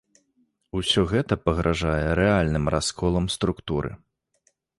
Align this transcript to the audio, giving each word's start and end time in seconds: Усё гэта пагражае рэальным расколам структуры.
Усё 0.79 1.01
гэта 1.11 1.37
пагражае 1.49 2.07
рэальным 2.21 2.65
расколам 2.77 3.25
структуры. 3.37 3.95